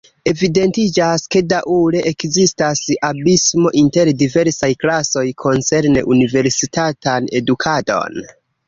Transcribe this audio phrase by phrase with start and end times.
[0.29, 8.23] Evidentiĝas, ke daŭre ekzistas abismo inter diversaj klasoj koncerne universitatan edukadon.